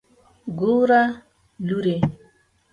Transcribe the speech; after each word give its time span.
ګوره 0.59 1.01
لورې. 1.67 1.97